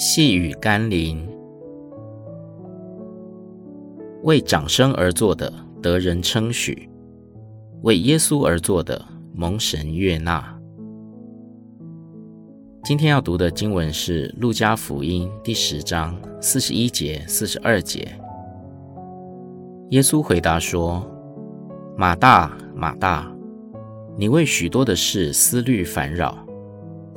[0.00, 1.28] 细雨甘霖，
[4.22, 6.88] 为长生而做的得人称许，
[7.82, 10.56] 为耶稣而做的蒙神悦纳。
[12.84, 18.06] 今天要读的经文是《路加福音》第十章四十一节、四十二节。
[19.90, 21.04] 耶稣回答说
[21.98, 23.28] ：“马大，马大，
[24.16, 26.38] 你为许多的事思虑烦扰，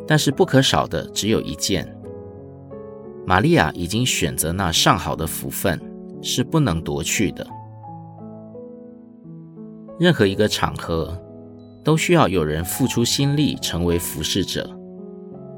[0.07, 1.87] 但是不可少的只有一件。”
[3.25, 5.80] 玛利亚已经选择那上好的福分，
[6.21, 7.46] 是不能夺去的。
[10.00, 11.16] 任何一个场合，
[11.84, 14.70] 都需要有人付出心力，成为服侍者，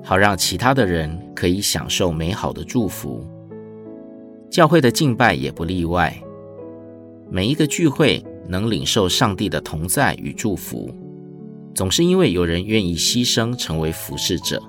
[0.03, 3.25] 好让其他的人可以享受美好的祝福。
[4.49, 6.15] 教会的敬拜也不例外。
[7.31, 10.93] 每一个聚会能领受上帝的同在与祝福，
[11.73, 14.61] 总是因为有人愿意牺牲，成为服侍者。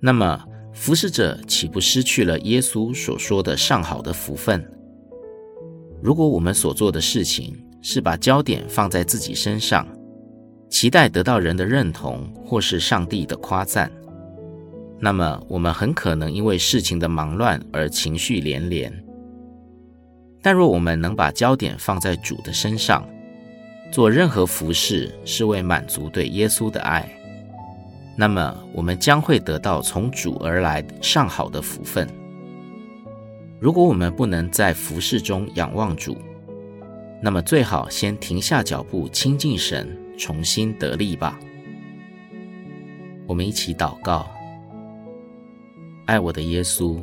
[0.00, 4.64] 那么，服侍者岂不失去了耶稣所说的上好的福分？
[6.02, 9.86] 如果我们所做的事情是把焦点放在自己身上，
[10.70, 13.90] 期待得到人的认同或是上帝的夸赞，
[14.98, 18.92] 那么我们很可能因为事情的忙乱而情绪连连。
[20.40, 23.06] 但若我们能把焦点放在主的身上，
[23.92, 27.06] 做任何服饰是为满足对耶稣的爱。
[28.20, 32.06] 那么，我们将会得到从主而来上好的福分。
[33.58, 36.18] 如果我们不能在服事中仰望主，
[37.22, 41.40] 那么最好先停下脚步，亲近神，重新得力吧。
[43.26, 44.28] 我们一起祷告：
[46.04, 47.00] 爱我的耶稣，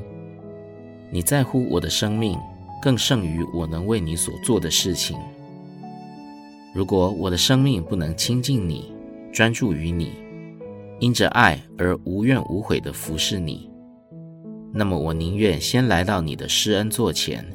[1.09, 2.37] 你在乎我的生命，
[2.79, 5.17] 更胜于我能为你所做的事情。
[6.75, 8.93] 如果我的生命不能亲近你，
[9.33, 10.11] 专注于你，
[10.99, 13.69] 因着爱而无怨无悔地服侍你，
[14.73, 17.45] 那么我宁愿先来到你的施恩座前，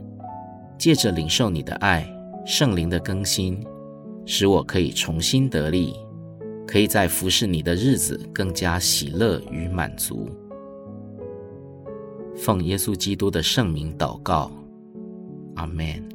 [0.78, 2.06] 借着领受你的爱、
[2.46, 3.64] 圣灵的更新，
[4.24, 5.94] 使我可以重新得力，
[6.66, 10.28] 可以在服侍你的日子更加喜乐与满足。
[12.36, 14.50] 奉耶稣基督的圣名祷告，
[15.56, 16.11] 阿门。